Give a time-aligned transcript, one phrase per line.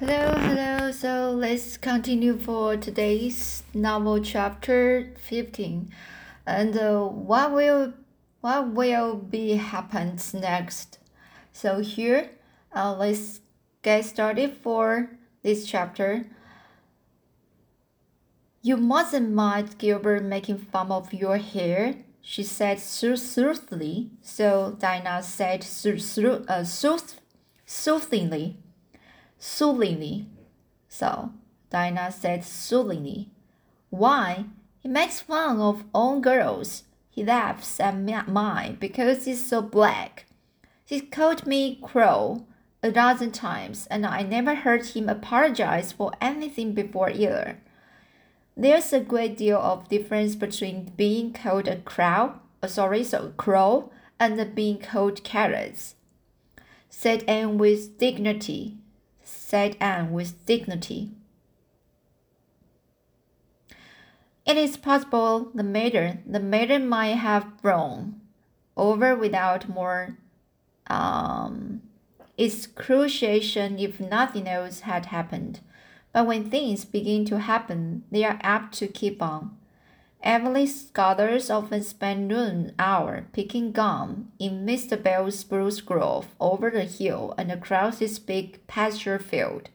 [0.00, 0.90] Hello, hello.
[0.92, 5.92] So let's continue for today's novel chapter 15.
[6.46, 7.92] And uh, what will
[8.40, 11.00] what will be happens next?
[11.52, 12.30] So here,
[12.74, 13.42] uh, let's
[13.82, 15.10] get started for
[15.42, 16.24] this chapter.
[18.62, 24.12] You mustn't mind Gilbert making fun of your hair, she said soothingly.
[24.22, 25.66] So Dinah said
[26.48, 26.64] uh,
[27.66, 28.56] soothingly
[29.40, 30.26] soothingly.
[30.88, 31.32] So
[31.70, 33.30] Dinah said soothingly,
[33.88, 34.44] Why?
[34.78, 36.84] He makes fun of all girls.
[37.10, 40.26] He laughs at mine because he's so black.
[40.84, 42.46] He's called me Crow
[42.82, 47.58] a dozen times, and I never heard him apologize for anything before either.
[48.56, 53.92] There's a great deal of difference between being called a crow, uh, sorry, so crow,
[54.18, 55.94] and being called carrots,
[56.88, 58.79] said Anne with dignity
[59.30, 61.10] said Anne with dignity.
[64.46, 68.20] It is possible the matter the matter might have blown
[68.76, 70.16] over without more
[70.88, 71.82] um,
[72.38, 75.60] excruciation if nothing else had happened.
[76.12, 79.56] But when things begin to happen, they are apt to keep on.
[80.22, 85.02] Avonlea scholars often spend noon hour picking gum in Mr.
[85.02, 89.70] Bell's spruce grove over the hill and across this big pasture field.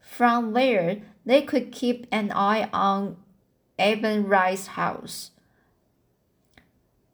[0.00, 3.16] From there, they could keep an eye on
[3.78, 5.30] Eben Wright's house,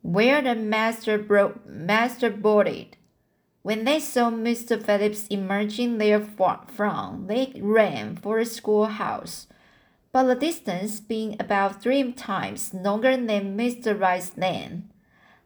[0.03, 2.97] where the master, bro- master boarded.
[3.63, 4.83] When they saw Mr.
[4.83, 9.47] Phillips emerging therefrom, they ran for the schoolhouse
[10.13, 13.99] but the distance being about three times longer than Mr.
[13.99, 14.91] Wright's lane,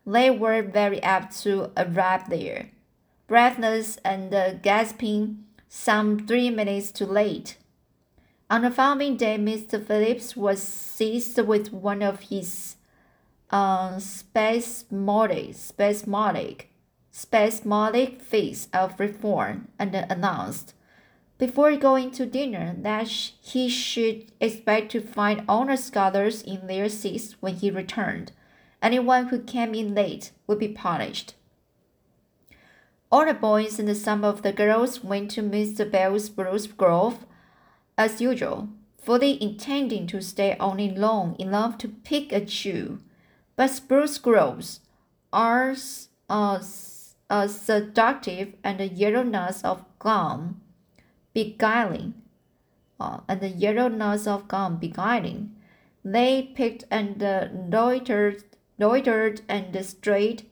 [0.07, 2.71] they were very apt to arrive there,
[3.27, 4.31] breathless and
[4.63, 7.57] gasping, some three minutes too late.
[8.51, 9.85] On the following day, Mr.
[9.85, 12.77] Phillips was seized with one of his
[13.51, 16.71] uh, spasmodic, spasmodic,
[17.11, 20.75] spasmodic fits of reform and announced,
[21.39, 27.37] before going to dinner that he should expect to find the scholars in their seats
[27.41, 28.33] when he returned.
[28.81, 31.35] Anyone who came in late would be punished.
[33.11, 35.91] All the boys and some of the girls went to Mr.
[35.91, 37.25] Bell's Spruce Grove
[37.97, 38.69] as usual,
[39.01, 43.01] fully intending to stay only long enough to pick a chew.
[43.57, 44.81] But spruce groves
[45.33, 45.77] are
[46.29, 46.61] uh,
[47.31, 50.61] uh, seductive, and the yellow nuts of gum
[51.35, 52.15] beguiling,
[52.99, 55.55] uh, and the yellow nuts of gum beguiling.
[56.05, 58.45] They picked and uh, loitered,
[58.79, 60.47] loitered and strayed,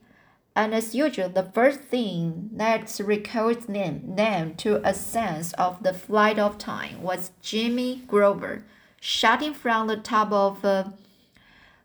[0.55, 5.93] and as usual, the first thing that recalled them, them to a sense of the
[5.93, 8.63] flight of time was Jimmy Grover
[8.99, 10.93] shouting from the top of a,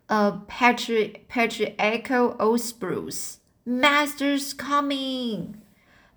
[0.07, 3.39] a patri- patriarchal old spruce.
[3.65, 5.61] Master's coming!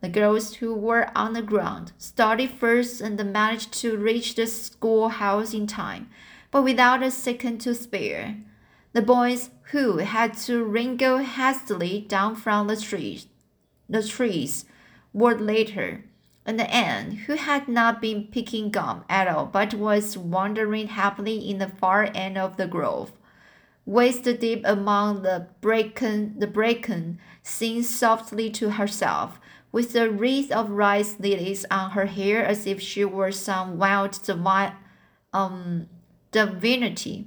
[0.03, 5.55] The girls who were on the ground started first and managed to reach the schoolhouse
[5.55, 6.11] in time,
[6.51, 8.37] but without a second to spare.
[8.95, 13.29] The boys who had to wriggle hastily down from the trees,
[13.89, 14.65] the trees
[15.13, 16.05] were later,
[16.45, 21.59] and Anne, who had not been picking gum at all but was wandering happily in
[21.59, 23.13] the far end of the grove,
[23.87, 29.39] waist deep among the bracken, the bracken, sing softly to herself
[29.73, 34.23] with a wreath of rice lilies on her hair as if she were some wild
[34.23, 34.75] divine,
[35.33, 35.89] um,
[36.31, 37.27] divinity.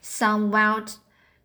[0.00, 0.96] Some wild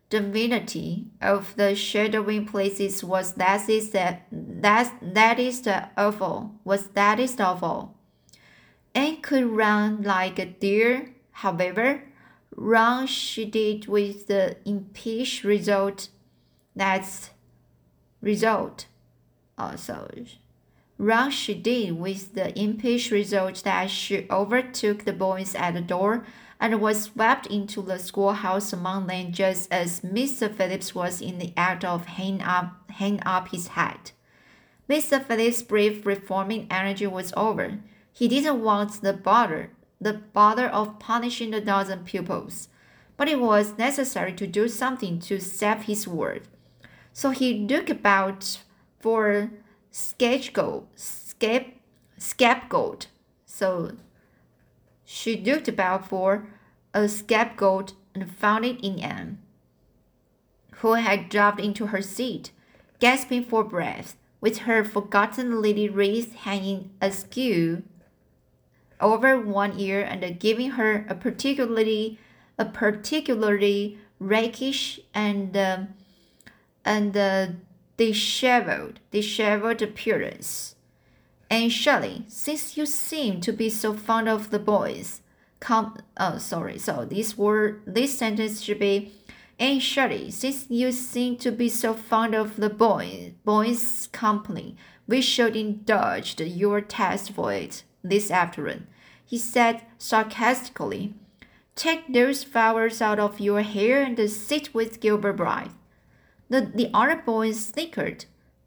[0.10, 6.88] divinity of the shadowing places was that is that that that is the awful was
[6.90, 7.98] that is awful.
[8.94, 12.04] And could run like a deer, however,
[12.56, 16.08] run she did with the impish result
[16.74, 17.32] that's
[18.22, 18.86] result
[19.58, 20.10] uh, so
[20.98, 26.26] wrong she did with the impish result that she overtook the boys at the door
[26.60, 30.54] and was swept into the schoolhouse among them just as Mr.
[30.54, 34.14] Phillips was in the act of hanging up, hanging up his hat.
[34.90, 35.24] Mr.
[35.24, 37.80] Phillips' brief reforming energy was over.
[38.14, 42.70] He didn't want the bother, the bother of punishing a dozen pupils,
[43.18, 46.44] but it was necessary to do something to save his word.
[47.12, 48.60] So he looked about
[49.06, 49.52] for
[49.92, 51.80] scapegoat, scape,
[52.18, 53.06] scapegoat.
[53.46, 53.92] So
[55.04, 56.48] she looked about for
[56.92, 59.38] a scapegoat and found it in Anne,
[60.78, 62.50] who had dropped into her seat,
[63.00, 67.84] gasping for breath, with her forgotten lily wreath hanging askew
[69.00, 72.18] over one ear and giving her a particularly
[72.58, 75.84] a particularly rakish and uh,
[76.84, 77.48] and uh,
[77.98, 80.76] disheveled disheveled appearance.
[81.50, 85.22] Anne Shirley, since you seem to be so fond of the boys,
[85.60, 89.14] come oh sorry, so this word this sentence should be
[89.58, 94.76] Anne Shirley, since you seem to be so fond of the boys boys company,
[95.08, 98.88] we should indulge your taste for it this afternoon,
[99.24, 101.14] he said sarcastically.
[101.76, 105.72] Take those flowers out of your hair and sit with Gilbert Blythe.
[106.50, 108.26] The, the boys snickered.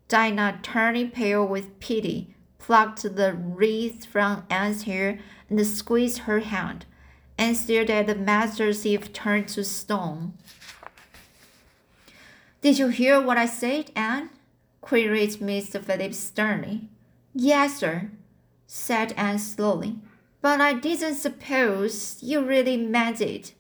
[0.08, 5.19] Dinah, turning pale with pity, plucked the wreath from Anne's hair
[5.50, 6.86] and squeezed her hand,
[7.36, 10.32] and stared at the master as if turned to stone.
[12.60, 14.31] Did you hear what I said, Anne?
[14.81, 15.82] queried Mr.
[15.82, 16.88] Phillips sternly.
[17.34, 18.10] Yes, sir,
[18.66, 19.98] said Anne slowly.
[20.40, 23.52] But I didn't suppose you really meant it.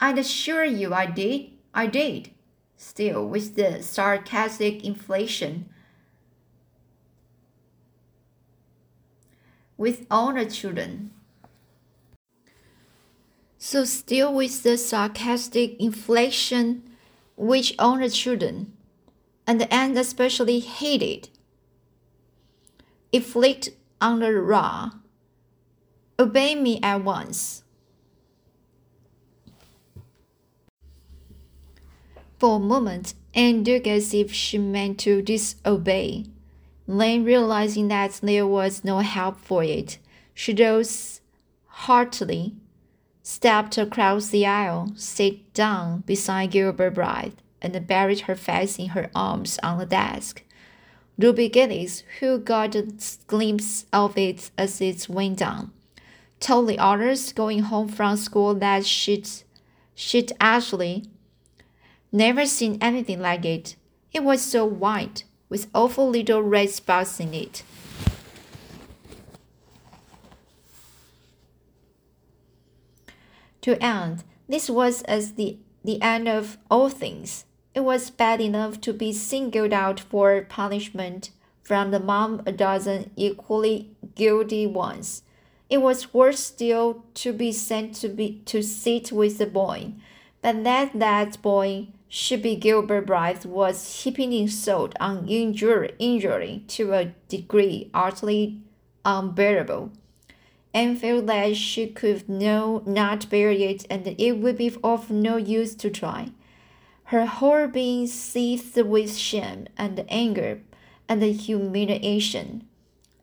[0.00, 1.51] I'd assure you I did.
[1.74, 2.30] I did.
[2.76, 5.68] Still, with the sarcastic inflation.
[9.76, 11.12] With all the children.
[13.58, 16.82] So, still with the sarcastic inflation
[17.36, 18.72] which all the children,
[19.46, 21.28] and Anne especially hated,
[23.12, 23.70] inflict
[24.00, 24.90] on the raw.
[26.18, 27.64] Obey me at once.
[32.42, 36.24] For a moment, Anne looked as if she meant to disobey.
[36.88, 39.98] Then, realizing that there was no help for it,
[40.34, 41.20] she rose
[41.66, 42.56] heartily,
[43.22, 49.08] stepped across the aisle, sat down beside Gilbert Blythe, and buried her face in her
[49.14, 50.42] arms on the desk.
[51.16, 52.88] Ruby Gillis, who got a
[53.28, 55.70] glimpse of it as it went down,
[56.40, 59.28] told the others going home from school that she'd,
[59.94, 61.04] she'd actually
[62.12, 63.76] never seen anything like it.
[64.12, 67.62] It was so white, with awful little red spots in it.
[73.62, 77.46] To end, this was as the, the end of all things.
[77.74, 81.30] It was bad enough to be singled out for punishment
[81.62, 85.22] from among a dozen equally guilty ones.
[85.70, 89.94] It was worse still to be sent to be to sit with the boy,
[90.42, 91.88] but that that boy
[92.42, 98.60] be Gilbert Blythe was heaping insult on injury, injury to a degree utterly
[99.04, 99.90] unbearable,
[100.74, 105.36] and felt that she could no not bear it, and it would be of no
[105.36, 106.28] use to try
[107.12, 110.62] her whole being seethed with shame and anger
[111.08, 112.66] and humiliation.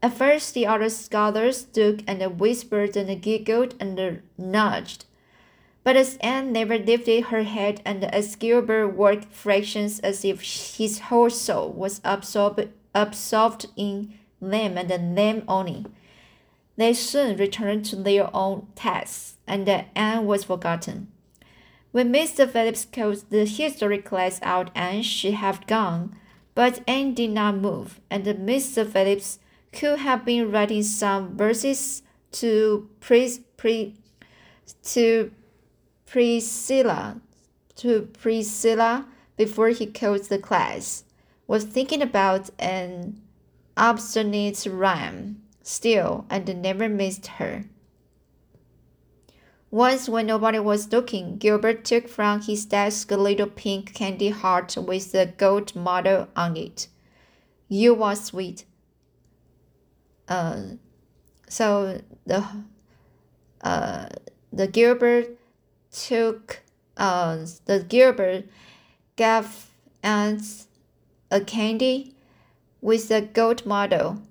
[0.01, 5.05] At first, the other scholars looked and whispered and giggled and nudged.
[5.83, 10.41] But as Anne never lifted her head and as Gilbert worked fractions as if
[10.77, 15.85] his whole soul was absorbed, absorbed in them and them only,
[16.75, 21.11] they soon returned to their own tasks, and Anne was forgotten.
[21.91, 22.49] When Mr.
[22.49, 26.15] Phillips called the history class out and she had gone,
[26.55, 28.87] but Anne did not move, and Mr.
[28.87, 29.39] Phillips
[29.73, 33.95] could have been writing some verses to pre, pre,
[34.83, 35.31] to
[36.09, 37.21] Priscilla
[37.75, 39.05] to Priscilla
[39.37, 41.03] before he called the class,
[41.47, 43.21] was thinking about an
[43.77, 47.65] obstinate rhyme still and never missed her.
[49.71, 54.75] Once, when nobody was looking, Gilbert took from his desk a little pink candy heart
[54.75, 56.87] with the gold motto on it.
[57.67, 58.65] You are sweet.
[60.27, 60.61] Uh,
[61.47, 62.43] so the
[63.61, 64.09] uh,
[64.51, 65.38] the Gilbert
[65.91, 66.61] took
[66.97, 68.45] uh, the Gilbert
[69.15, 69.67] gave
[70.03, 70.67] Ants
[71.31, 72.15] a candy
[72.81, 74.21] with the gold motto.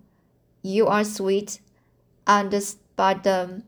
[0.62, 1.60] You are sweet,
[2.26, 2.50] and
[2.96, 3.62] but um,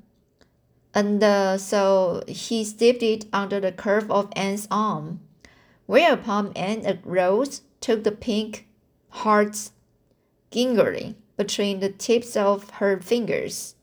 [0.95, 5.21] and uh, so he slipped it under the curve of Anne's arm.
[5.87, 8.69] Whereupon Anne arose, took the pink
[9.09, 9.73] hearts
[10.51, 13.75] gingerly between the tips of her fingers,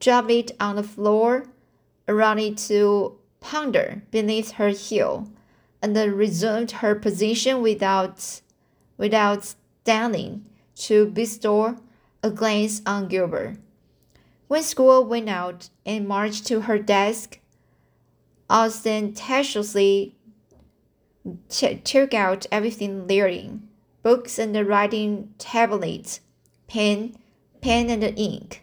[0.00, 1.46] dropped it on the floor,
[2.38, 5.28] it to ponder beneath her heel,
[5.82, 8.40] and resumed her position without,
[8.96, 10.44] without standing
[10.74, 11.76] to bestow
[12.22, 13.58] a glance on Gilbert.
[14.48, 17.38] When school went out and marched to her desk,
[18.48, 20.14] ostentatiously
[21.48, 23.68] took out everything therein
[24.02, 26.20] books and the writing tablets,
[26.68, 27.16] pen,
[27.62, 28.62] pen and ink,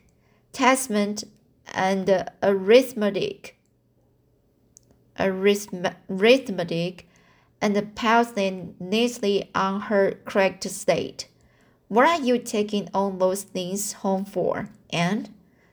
[0.54, 1.24] testament
[1.72, 3.58] and arithmetic,
[5.20, 7.08] arithmetic,
[7.62, 11.28] and them neatly on her cracked state.
[11.88, 15.30] What are you taking all those things home for, And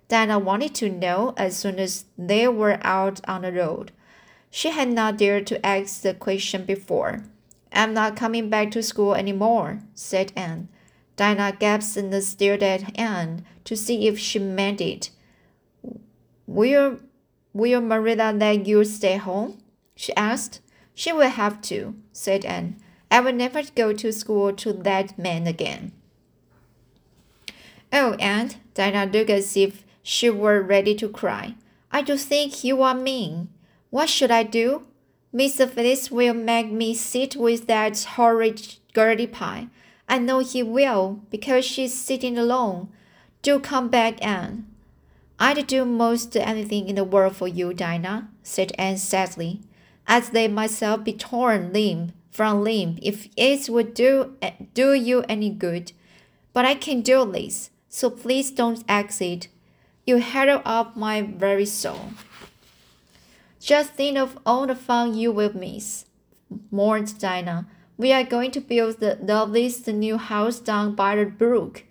[0.09, 3.93] Diana wanted to know as soon as they were out on the road.
[4.51, 7.25] She had not dared to ask the question before.
[7.73, 10.69] I'm not coming back to school any more," said Anne.
[11.17, 15.11] Diana gasped and stared at Anne to see if she meant it.
[16.49, 16.99] Will,
[17.53, 19.59] will Marilla let you stay home?
[19.95, 20.61] she asked.
[20.95, 22.77] She will have to, said Anne.
[23.11, 25.93] I will never go to school to that man again.
[27.93, 31.55] Oh, Anne, Diana looked as if she were ready to cry.
[31.93, 33.51] I do think you are mean.
[33.91, 34.87] What should I do?
[35.35, 35.69] Mr.
[35.69, 39.69] Phillips will make me sit with that horrid Gertie Pye.
[40.09, 42.89] I know he will, because she's sitting alone.
[43.43, 44.68] Do come back, Anne.
[45.41, 49.61] I'd do most anything in the world for you, Dinah, said Anne sadly.
[50.07, 55.25] I'd let myself be torn limb from limb if it would do, eh, do you
[55.29, 55.93] any good.
[56.53, 59.49] But I can do this, so please don't ask it.
[60.07, 62.11] You harrow up my very soul.
[63.61, 66.07] Just think of all the fun you will miss,
[66.71, 67.67] mourned Dinah.
[67.97, 71.85] We are going to build the loveliest new house down by the brook,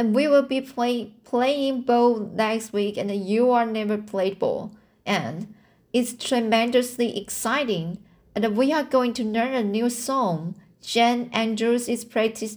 [0.00, 4.74] and we will be play, playing ball next week, and you are never played ball.
[5.04, 5.54] And
[5.92, 7.98] it's tremendously exciting,
[8.34, 10.54] and we are going to learn a new song.
[10.80, 12.56] Jane Andrews is practice,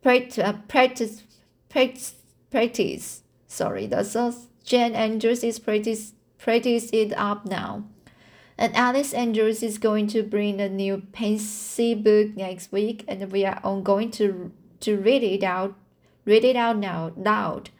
[0.00, 1.24] practice, uh, practice,
[1.68, 2.14] practice,
[2.52, 3.24] practice.
[3.48, 4.46] Sorry, that's us.
[4.64, 7.82] Jane Andrews is practice practice it up now.
[8.56, 13.44] And Alice Andrews is going to bring a new Pansy book next week, and we
[13.44, 15.74] are going to to read it out,
[16.26, 17.70] read it out now loud,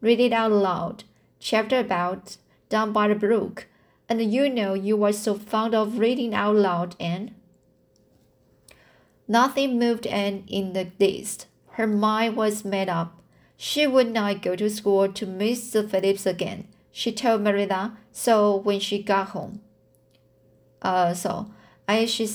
[0.00, 1.04] read it out loud.
[1.38, 2.38] Chapter about
[2.70, 3.66] down by the brook,
[4.08, 7.34] and you know you were so fond of reading out loud, Anne.
[9.28, 11.46] Nothing moved Anne in the least.
[11.72, 13.20] Her mind was made up.
[13.58, 15.86] She would not go to school to Mr.
[15.86, 19.60] Phillips again she told Marilla so when she got home.
[20.80, 21.50] Uh, so
[21.86, 22.26] as she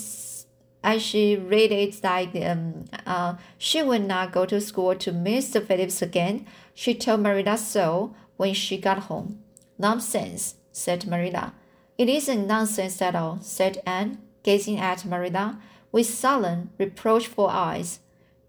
[0.83, 5.65] as she read it like um, uh, she would not go to school to Mr.
[5.65, 6.45] Phillips again.
[6.73, 9.43] She told Marilla so when she got home.
[9.77, 11.53] Nonsense, said Marilla.
[11.97, 15.59] It isn't nonsense at all, said Anne, gazing at Marilla
[15.91, 17.99] with sullen, reproachful eyes.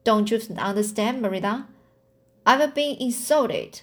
[0.04, 1.68] Don't you understand, Marilla?
[2.46, 3.82] I've been insulted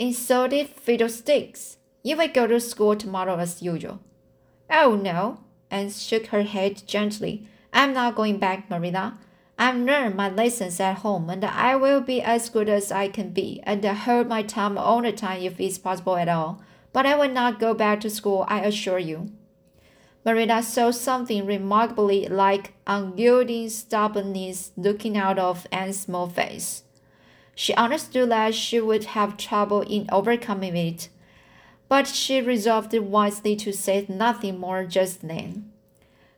[0.00, 1.76] insulted fiddlesticks.
[2.02, 4.00] You will go to school tomorrow as usual.
[4.70, 7.46] Oh, no, Anne shook her head gently.
[7.72, 9.18] I'm not going back, Marilla.
[9.58, 13.30] I've learned my lessons at home, and I will be as good as I can
[13.30, 16.62] be, and hold my tongue all the time if it's possible at all.
[16.92, 19.30] But I will not go back to school, I assure you.
[20.24, 26.82] Marilla saw something remarkably like unyielding stubbornness looking out of Anne's small face.
[27.54, 31.08] She understood that she would have trouble in overcoming it,
[31.88, 35.69] but she resolved wisely to say nothing more just then.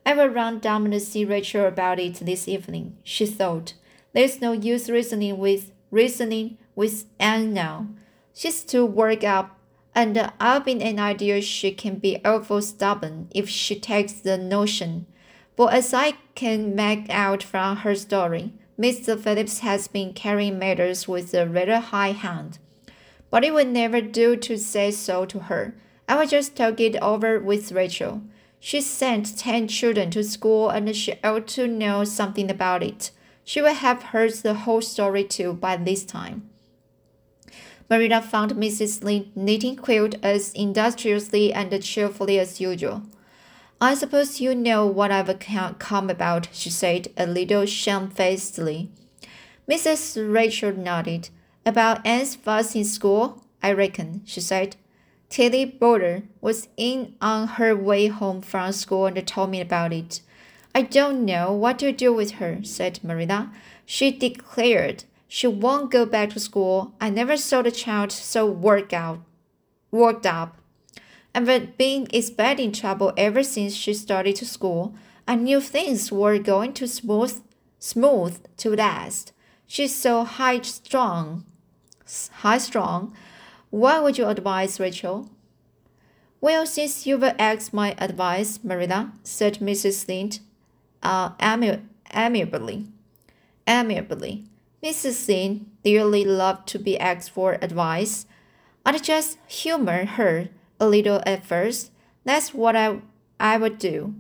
[0.05, 3.75] I will run down and see Rachel about it this evening, she thought.
[4.13, 7.87] There's no use reasoning with reasoning with Anne now.
[8.35, 9.59] She's too worked up,
[9.95, 15.07] and I've been an idea she can be awful stubborn if she takes the notion.
[15.55, 19.19] But as I can make out from her story, Mr.
[19.19, 22.59] Phillips has been carrying matters with a rather high hand.
[23.31, 25.75] But it would never do to say so to her.
[26.09, 28.23] I will just talk it over with Rachel.
[28.65, 33.11] She sent ten children to school and she ought to know something about it.
[33.43, 36.49] She will have heard the whole story too by this time.
[37.91, 39.03] Marilla found Mrs.
[39.03, 43.03] Lynde knitting quilt as industriously and cheerfully as usual.
[43.81, 45.41] I suppose you know what I've
[45.81, 48.91] come about, she said, a little shamefacedly.
[49.69, 50.33] Mrs.
[50.33, 51.31] Rachel nodded.
[51.67, 54.77] About Anne's fuss in school, I reckon, she said.
[55.33, 60.21] Tilly Boulter was in on her way home from school and told me about it.
[60.75, 63.51] I don't know what to do with her, said Marilla.
[63.87, 66.93] She declared she won't go back to school.
[67.01, 69.21] I never saw the child so worked out,
[69.91, 70.59] worked up.
[71.35, 74.95] I've been expecting trouble ever since she started to school.
[75.27, 77.41] I knew things were going to smooth,
[77.79, 79.33] smooth to last.
[79.67, 81.47] She's so high strung.
[82.43, 83.15] High strung.
[83.73, 85.31] What would you advise, Rachel?
[86.43, 90.07] Well, since you've asked my advice, Marilla, said Mrs.
[90.07, 90.41] Lynde,
[91.03, 92.85] uh, amiably,
[93.67, 94.45] amiably,
[94.85, 95.13] Mrs.
[95.13, 98.27] Sin dearly loved to be asked for advice.
[98.85, 101.93] I'd just humor her a little at first.
[102.25, 102.99] That's what I,
[103.41, 104.15] I would do.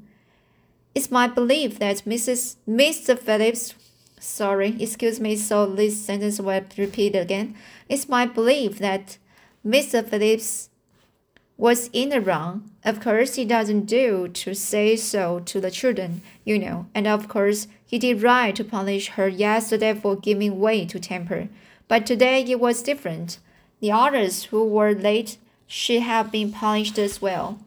[0.94, 2.56] It's my belief that Mrs.
[2.66, 3.18] Mr.
[3.18, 3.74] Phillips
[4.18, 7.54] sorry, excuse me, so this sentence will repeat again.
[7.90, 9.18] It's my belief that
[9.66, 10.06] Mr.
[10.06, 10.70] Phillips
[11.56, 12.70] was in the wrong.
[12.84, 17.28] Of course, he doesn't do to say so to the children, you know, and of
[17.28, 21.48] course, he did right to punish her yesterday for giving way to temper.
[21.88, 23.38] But today it was different.
[23.80, 27.58] The others who were late should have been punished as well.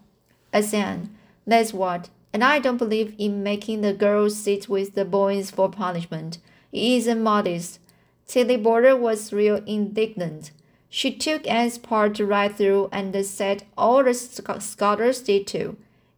[0.51, 5.05] As Asan, that's what and I don't believe in making the girls sit with the
[5.05, 6.39] boys for punishment.
[6.73, 7.79] It isn't modest.
[8.27, 10.51] Tilly Boulter was real indignant.
[10.95, 15.75] She took Anne's part right through and said all the scholars did too.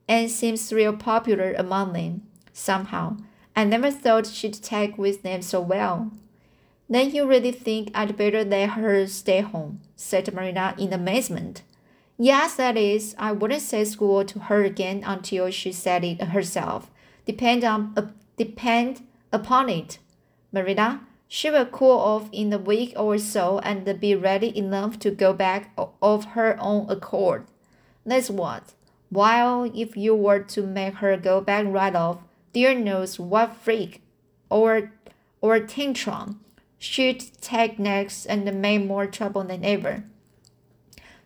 [0.07, 2.21] Anne seems real popular among them,
[2.53, 3.17] somehow.
[3.55, 6.11] I never thought she'd take with them so well.
[6.87, 11.63] Then you really think I'd better let her stay home, said Marina in amazement.
[12.19, 16.91] Yes, that is, I wouldn't say school to her again until she said it herself.
[17.25, 19.01] Depend on uh, depend
[19.33, 19.97] upon it,
[20.51, 21.06] Marina.
[21.27, 25.33] She will cool off in a week or so and be ready enough to go
[25.33, 27.45] back of her own accord.
[28.05, 28.73] That's what.
[29.09, 32.19] While if you were to make her go back right off,
[32.53, 34.01] dear knows what freak
[34.49, 34.91] or
[35.41, 36.39] or tantrum
[36.79, 40.03] she'd take next and make more trouble than ever.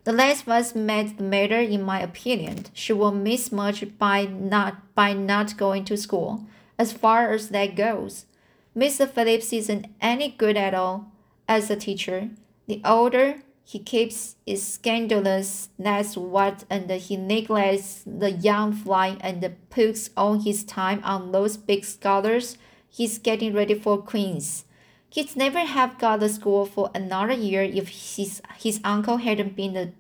[0.04, 2.66] The last was made the matter, in my opinion.
[2.74, 6.46] She will miss much by not by not going to school,
[6.80, 8.26] as far as that goes.
[8.76, 9.10] Mr.
[9.10, 11.12] Phillips isn't any good at all
[11.48, 12.30] as a teacher.
[12.68, 19.56] The older he keeps is scandalous, that's what, and he neglects the young fly and
[19.70, 22.58] puts all his time on those big scholars
[22.92, 24.66] he's getting ready for Queen's.
[25.10, 29.76] He'd never have got the school for another year if his his uncle hadn't been
[29.76, 29.92] a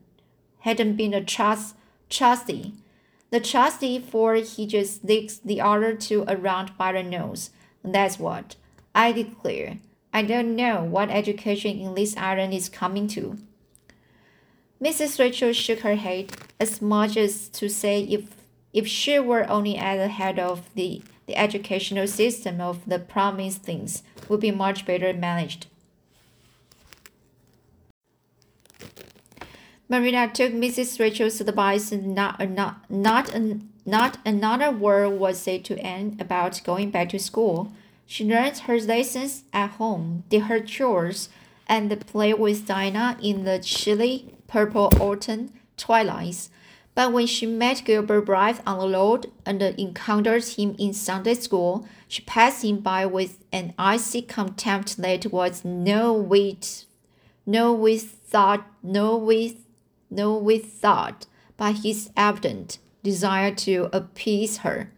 [0.60, 1.75] hadn't been a trust
[2.10, 2.75] trustee.
[3.29, 7.49] The trustee for he just sticks the other two around by the nose.
[7.84, 8.55] That's what.
[8.93, 9.77] I declare.
[10.13, 13.38] I don't know what education in this island is coming to.
[14.82, 15.19] Mrs.
[15.19, 18.36] Rachel shook her head, as much as to say if
[18.73, 23.63] if she were only at the head of the the educational system of the promised
[23.63, 25.67] things would be much better managed.
[29.88, 30.99] Marina took Mrs.
[30.99, 33.34] Rachel's advice and not, not, not,
[33.86, 37.73] not another word was said to Anne about going back to school.
[38.12, 41.30] She learned her lessons at home, did her chores,
[41.65, 46.50] and played with Dinah in the chilly purple autumn twilights.
[46.93, 51.88] But when she met Gilbert Blythe on the road and encountered him in Sunday school,
[52.10, 56.84] she passed him by with an icy contempt that was no with,
[57.45, 59.56] no with thought, no with,
[60.10, 64.91] no with thought, but his evident desire to appease her.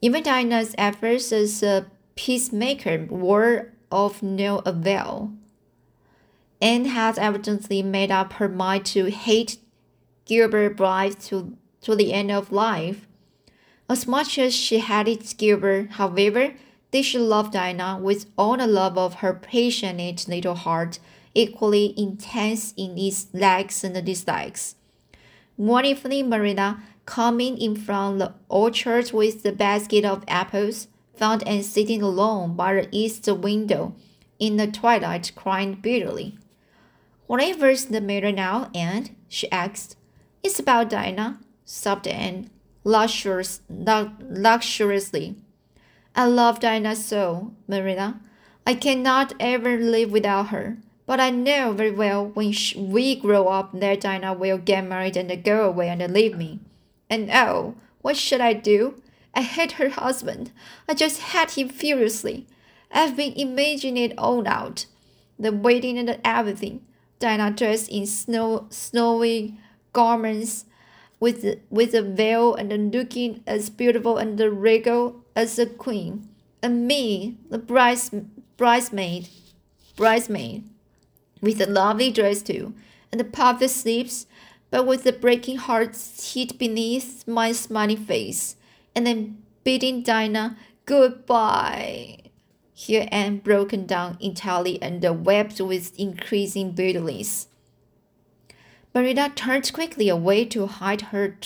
[0.00, 5.32] Even Dinah's efforts as a peacemaker were of no avail.
[6.60, 9.58] Anne had evidently made up her mind to hate
[10.24, 13.06] Gilbert Blythe to, to the end of life.
[13.88, 16.54] As much as she hated Gilbert, however,
[16.90, 21.00] did she love Dinah with all the love of her passionate little heart,
[21.34, 24.76] equally intense in its likes and dislikes.
[25.56, 31.62] One evening, Marina, coming in from the orchard with the basket of apples, found Anne
[31.62, 33.94] sitting alone by the east window
[34.38, 36.38] in the twilight, crying bitterly.
[37.26, 39.16] Whatever's the matter now, Anne?
[39.28, 39.96] she asked.
[40.42, 42.50] It's about Dinah, sobbed Anne,
[42.84, 45.36] luxurious, luxuriously.
[46.14, 48.20] I love Dinah so, Marina.
[48.66, 50.78] I cannot ever live without her.
[51.06, 55.44] But I know very well when we grow up that Dinah will get married and
[55.44, 56.60] go away and leave me.
[57.10, 59.02] And oh, what should I do?
[59.34, 60.52] I hate her husband.
[60.88, 62.46] I just hate him furiously.
[62.90, 64.86] I've been imagining it all out.
[65.38, 66.82] The wedding and everything.
[67.18, 69.58] Diana dressed in snow, snowy
[69.92, 70.64] garments
[71.18, 76.28] with, with a veil and looking as beautiful and regal as a queen.
[76.62, 78.10] And me, the brides,
[78.56, 79.28] bridesmaid,
[79.96, 80.64] bridesmaid,
[81.40, 82.74] with a lovely dress too,
[83.10, 84.26] and the puffed sleeves,
[84.70, 88.56] but with the breaking heart hid beneath my smiling face,
[88.94, 92.18] and then bidding Dinah goodbye.
[92.72, 97.48] Here Anne broken down entirely and wept with increasing bitterness.
[98.94, 101.36] Marina turned quickly away to hide her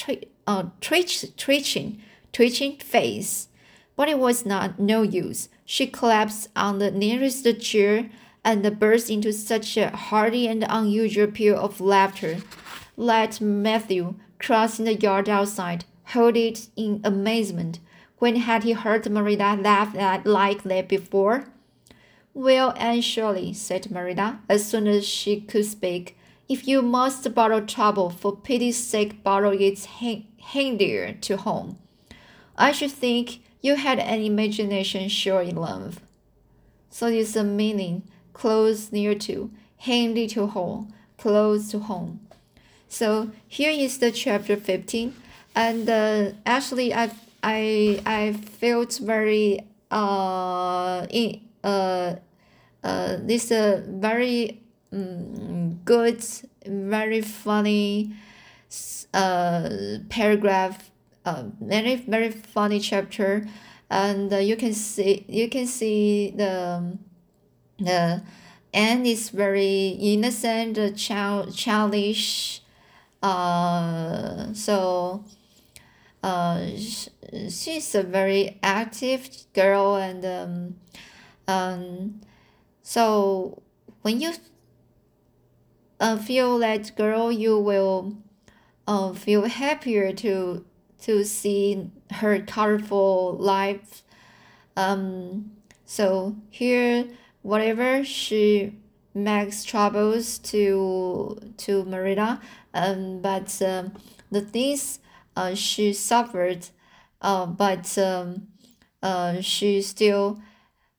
[0.46, 2.00] uh, twitch, twitching,
[2.32, 3.48] twitching face,
[3.96, 5.48] but it was not no use.
[5.64, 8.11] She collapsed on the nearest chair
[8.44, 12.38] and burst into such a hearty and unusual peal of laughter.
[12.96, 15.84] Let Matthew, crossing the yard outside,
[16.36, 17.80] it in amazement.
[18.18, 19.94] When had he heard Merida laugh
[20.24, 21.44] like that before?
[22.34, 26.16] Well, and surely, said Merida, as soon as she could speak,
[26.48, 31.78] if you must borrow trouble, for pity's sake borrow it handier to home.
[32.56, 36.00] I should think you had an imagination sure enough.
[36.90, 42.20] So it's a meaning close near to, handy to home, close to home.
[42.88, 45.14] So here is the chapter 15
[45.58, 47.10] and uh, actually I
[47.42, 52.14] I I felt very uh in uh
[52.84, 56.22] uh this uh very um, good
[56.64, 58.14] very funny
[59.12, 59.68] uh
[60.08, 60.90] paragraph
[61.26, 63.46] uh very very funny chapter.
[63.90, 66.96] And uh, you can see you can see the
[67.80, 68.22] the
[68.72, 72.60] Anne is very innocent child childish
[73.22, 75.24] uh so
[76.22, 76.66] uh
[77.48, 80.74] she's a very active girl and um
[81.46, 82.20] um
[82.83, 83.62] so
[84.02, 84.33] when you
[86.00, 88.16] uh, feel that girl you will
[88.87, 90.64] uh, feel happier to
[91.00, 94.02] to see her colorful life.
[94.76, 95.52] Um
[95.85, 97.07] so here
[97.42, 98.74] whatever she
[99.14, 102.40] makes troubles to to Merida
[102.74, 103.92] um but um,
[104.31, 105.00] the things
[105.38, 106.62] uh, she suffered
[107.22, 108.48] uh, but um,
[109.03, 110.40] uh, she still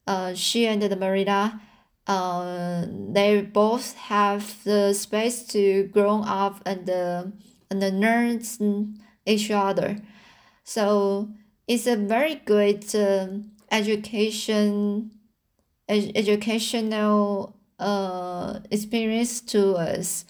[0.08, 1.60] uh, she and the Merida
[2.08, 7.26] uh, they both have the space to grow up and uh,
[7.70, 8.42] and learn
[9.28, 9.98] each other.
[10.64, 11.30] So
[11.68, 13.28] it's a very good uh,
[13.72, 15.12] education
[15.88, 20.26] ed educational uh, experience to us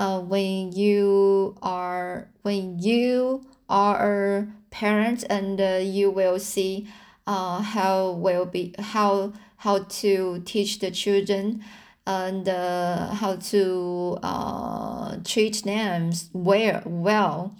[0.00, 6.88] uh, when you are when you are a parent and uh, you will see
[7.26, 11.62] uh, how will be how how to teach the children
[12.06, 17.54] and uh, how to uh, treat them well well.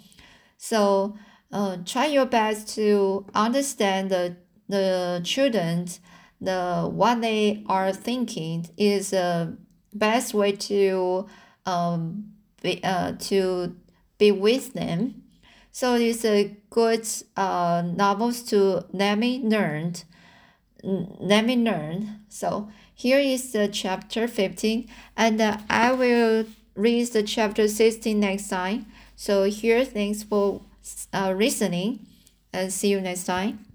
[0.57, 1.15] So
[1.51, 4.35] uh, try your best to understand the
[4.67, 5.85] the children
[6.39, 9.55] the what they are thinking is the
[9.93, 11.27] best way to
[11.65, 13.75] um be, uh, to
[14.17, 15.23] be with them.
[15.71, 19.93] So it's a good uh, novels to let me learn.
[20.83, 22.21] Let me learn.
[22.29, 26.45] So here is the chapter 15 and uh, I will
[26.75, 28.87] read the chapter 16 next time.
[29.15, 30.61] So here thanks for
[31.13, 32.05] uh, listening
[32.51, 33.70] and see you next time.